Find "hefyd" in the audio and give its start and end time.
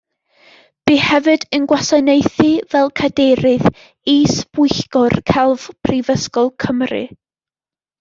1.09-1.45